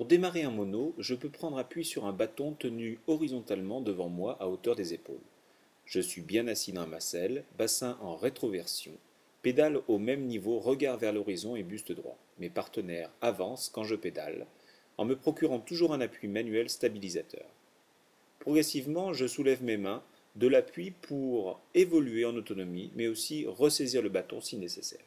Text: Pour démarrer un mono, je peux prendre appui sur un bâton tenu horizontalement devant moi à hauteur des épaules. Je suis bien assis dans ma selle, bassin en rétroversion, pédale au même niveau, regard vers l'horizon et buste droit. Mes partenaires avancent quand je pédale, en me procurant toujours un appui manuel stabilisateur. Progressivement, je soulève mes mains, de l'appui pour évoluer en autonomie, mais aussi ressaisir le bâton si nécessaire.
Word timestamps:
Pour 0.00 0.06
démarrer 0.06 0.44
un 0.44 0.50
mono, 0.50 0.94
je 0.96 1.14
peux 1.14 1.28
prendre 1.28 1.58
appui 1.58 1.84
sur 1.84 2.06
un 2.06 2.14
bâton 2.14 2.54
tenu 2.54 2.98
horizontalement 3.06 3.82
devant 3.82 4.08
moi 4.08 4.38
à 4.40 4.48
hauteur 4.48 4.74
des 4.74 4.94
épaules. 4.94 5.20
Je 5.84 6.00
suis 6.00 6.22
bien 6.22 6.48
assis 6.48 6.72
dans 6.72 6.86
ma 6.86 7.00
selle, 7.00 7.44
bassin 7.58 7.98
en 8.00 8.16
rétroversion, 8.16 8.92
pédale 9.42 9.82
au 9.88 9.98
même 9.98 10.24
niveau, 10.24 10.58
regard 10.58 10.96
vers 10.96 11.12
l'horizon 11.12 11.54
et 11.54 11.62
buste 11.62 11.92
droit. 11.92 12.16
Mes 12.38 12.48
partenaires 12.48 13.10
avancent 13.20 13.68
quand 13.68 13.84
je 13.84 13.94
pédale, 13.94 14.46
en 14.96 15.04
me 15.04 15.16
procurant 15.16 15.60
toujours 15.60 15.92
un 15.92 16.00
appui 16.00 16.28
manuel 16.28 16.70
stabilisateur. 16.70 17.44
Progressivement, 18.38 19.12
je 19.12 19.26
soulève 19.26 19.62
mes 19.62 19.76
mains, 19.76 20.02
de 20.34 20.48
l'appui 20.48 20.92
pour 20.92 21.60
évoluer 21.74 22.24
en 22.24 22.36
autonomie, 22.36 22.90
mais 22.96 23.06
aussi 23.06 23.44
ressaisir 23.46 24.00
le 24.00 24.08
bâton 24.08 24.40
si 24.40 24.56
nécessaire. 24.56 25.04